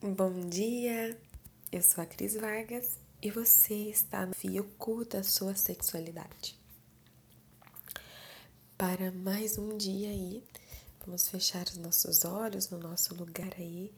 [0.00, 1.20] Bom dia,
[1.72, 6.56] eu sou a Cris Vargas e você está no Fio Culta Sua Sexualidade.
[8.76, 10.44] Para mais um dia aí,
[11.04, 13.92] vamos fechar os nossos olhos no nosso lugar aí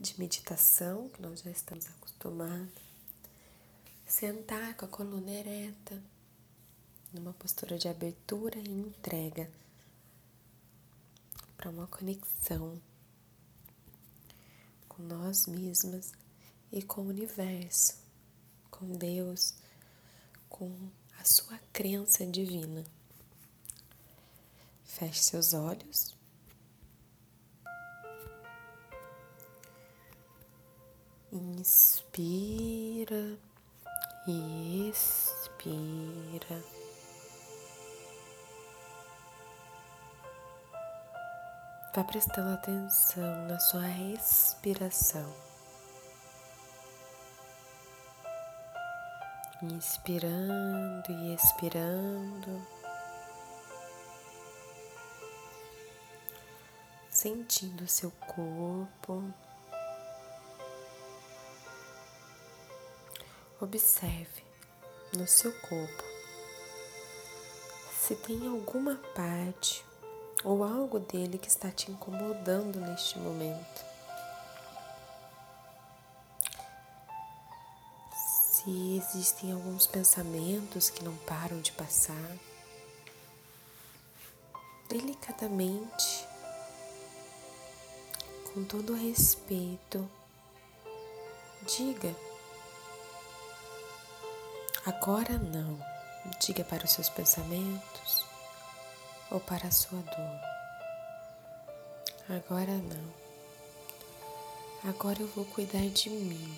[0.00, 2.82] de meditação, que nós já estamos acostumados.
[4.06, 6.02] Sentar com a coluna ereta,
[7.12, 9.50] numa postura de abertura e entrega
[11.58, 12.80] para uma conexão
[14.96, 16.12] com nós mesmas
[16.70, 17.96] e com o universo,
[18.70, 19.54] com Deus,
[20.48, 20.72] com
[21.18, 22.84] a sua crença divina.
[24.84, 26.14] Feche seus olhos.
[31.32, 33.36] Inspira
[34.28, 36.62] e expira.
[41.94, 45.32] Vá prestando atenção na sua respiração.
[49.62, 52.66] Inspirando e expirando.
[57.08, 59.32] Sentindo seu corpo.
[63.60, 64.42] Observe
[65.16, 66.02] no seu corpo
[67.92, 69.82] se tem alguma parte
[70.44, 73.84] ou algo dele que está te incomodando neste momento.
[78.14, 82.36] Se existem alguns pensamentos que não param de passar,
[84.88, 86.26] delicadamente,
[88.52, 90.08] com todo respeito,
[91.66, 92.14] diga.
[94.86, 95.78] Agora não,
[96.38, 98.33] diga para os seus pensamentos
[99.34, 100.40] ou para a sua dor.
[102.36, 103.14] Agora não.
[104.88, 106.56] Agora eu vou cuidar de mim.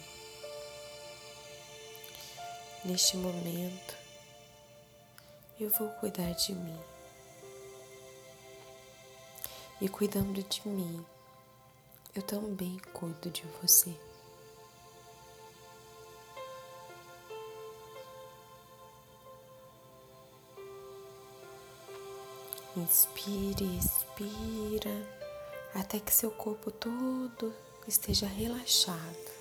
[2.85, 3.97] Neste momento,
[5.59, 6.79] eu vou cuidar de mim.
[9.81, 11.05] E cuidando de mim,
[12.15, 13.98] eu também cuido de você.
[22.77, 24.95] Inspire, expira,
[25.75, 27.55] até que seu corpo todo
[27.89, 29.37] esteja relaxado.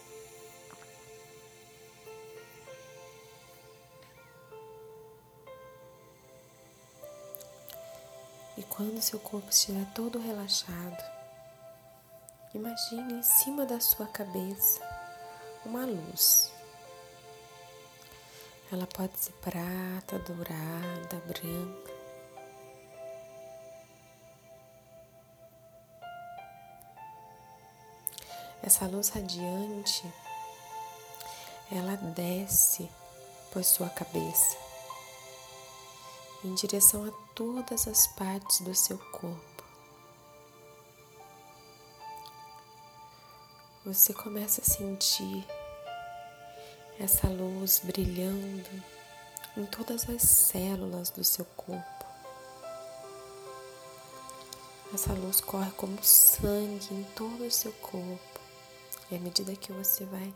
[8.57, 11.03] E quando seu corpo estiver todo relaxado,
[12.53, 14.79] imagine em cima da sua cabeça
[15.65, 16.49] uma luz.
[18.71, 21.84] Ela pode ser prata, dourada, branca.
[28.65, 30.11] Essa luz radiante,
[31.71, 32.89] ela desce
[33.53, 34.57] por sua cabeça
[36.43, 39.63] em direção a todas as partes do seu corpo.
[43.85, 45.45] Você começa a sentir
[46.99, 48.83] essa luz brilhando
[49.55, 52.05] em todas as células do seu corpo.
[54.91, 58.44] Essa luz corre como sangue em todo o seu corpo.
[59.11, 60.33] E à medida que você vai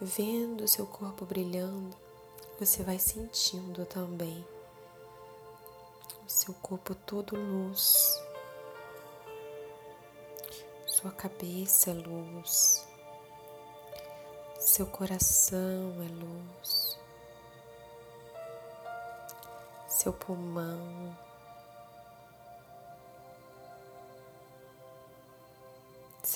[0.00, 1.96] vendo o seu corpo brilhando,
[2.60, 4.44] você vai sentindo também
[6.26, 8.22] o seu corpo todo luz,
[10.86, 12.86] sua cabeça é luz,
[14.58, 16.98] seu coração é luz,
[19.88, 21.16] seu pulmão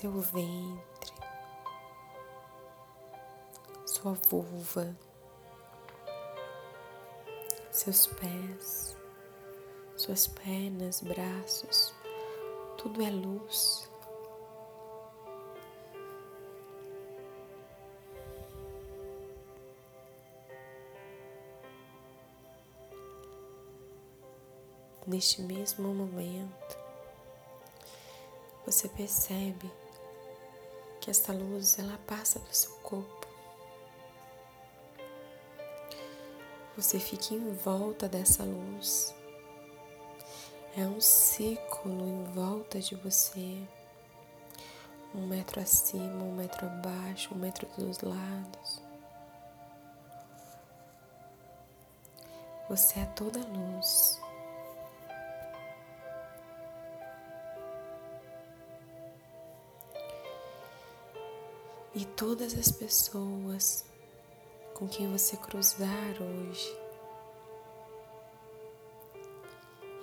[0.00, 1.12] seu ventre,
[3.84, 4.96] sua vulva,
[7.72, 8.96] seus pés,
[9.96, 11.92] suas pernas, braços,
[12.76, 13.90] tudo é luz.
[25.08, 26.78] Neste mesmo momento,
[28.64, 29.68] você percebe
[31.08, 33.26] que esta luz ela passa do seu corpo.
[36.76, 39.14] Você fica em volta dessa luz.
[40.76, 43.66] É um círculo em volta de você.
[45.14, 48.82] Um metro acima, um metro abaixo, um metro dos lados.
[52.68, 54.20] Você é toda luz.
[61.94, 63.84] E todas as pessoas
[64.74, 66.78] com quem você cruzar hoje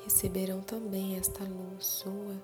[0.03, 2.35] receberão também esta luz sua.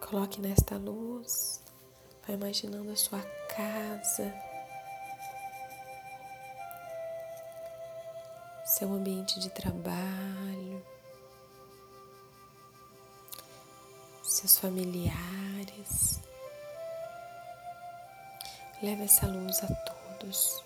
[0.00, 1.62] Coloque nesta luz,
[2.26, 3.20] vai imaginando a sua
[3.54, 4.32] casa,
[8.64, 10.47] seu ambiente de trabalho,
[14.38, 16.20] seus familiares.
[18.80, 20.62] Leve essa luz a todos.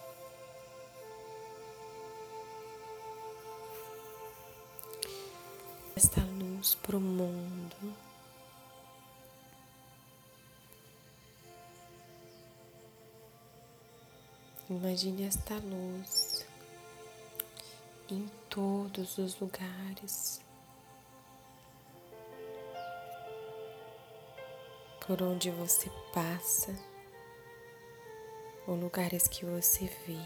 [5.97, 7.97] Esta luz para o mundo.
[14.69, 16.45] Imagine esta luz
[18.11, 20.43] em todos os lugares.
[25.07, 26.75] Por onde você passa
[28.67, 30.19] ou lugares que você vê.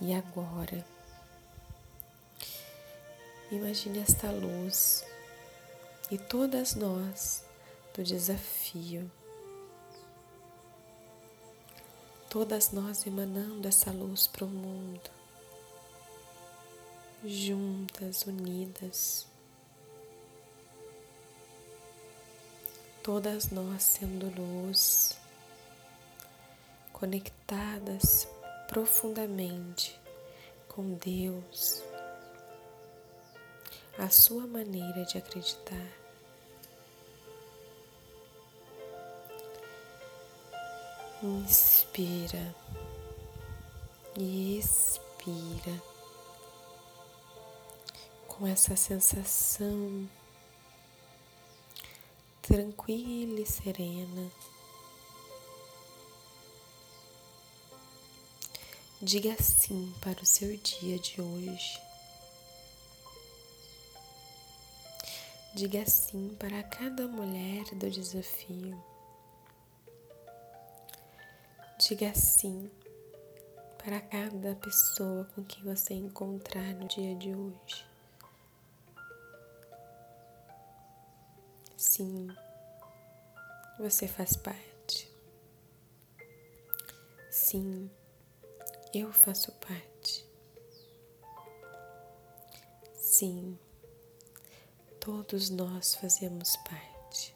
[0.00, 0.82] E agora,
[3.50, 5.04] imagine esta luz
[6.10, 7.44] e todas nós
[7.94, 9.10] do desafio,
[12.30, 15.10] todas nós emanando essa luz para o mundo,
[17.24, 19.30] juntas, unidas.
[23.02, 25.16] todas nós sendo luz,
[26.92, 28.28] conectadas
[28.68, 29.98] profundamente
[30.68, 31.82] com Deus,
[33.98, 35.86] a sua maneira de acreditar.
[41.22, 42.54] Inspira
[44.16, 45.89] e expira
[48.40, 50.08] com essa sensação
[52.40, 54.32] tranquila e serena.
[59.02, 61.78] Diga sim para o seu dia de hoje.
[65.54, 68.82] Diga sim para cada mulher do desafio.
[71.78, 72.70] Diga sim
[73.76, 77.89] para cada pessoa com quem você encontrar no dia de hoje.
[81.80, 82.28] Sim,
[83.78, 85.10] você faz parte.
[87.30, 87.90] Sim,
[88.92, 90.26] eu faço parte.
[92.92, 93.58] Sim,
[95.00, 97.34] todos nós fazemos parte.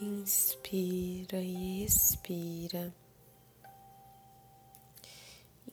[0.00, 2.94] Inspira e expira.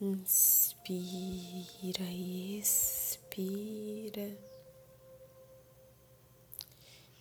[0.02, 4.56] Inspira e expira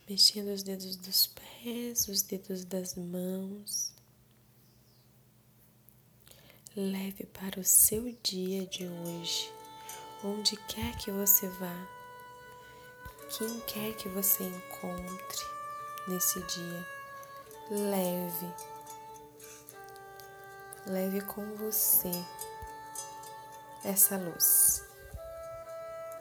[0.09, 3.93] mexendo os dedos dos pés, os dedos das mãos.
[6.77, 9.51] Leve para o seu dia de hoje,
[10.23, 11.89] onde quer que você vá,
[13.37, 15.45] quem quer que você encontre
[16.07, 16.87] nesse dia.
[17.69, 18.55] Leve,
[20.87, 22.13] leve com você
[23.83, 24.86] essa luz.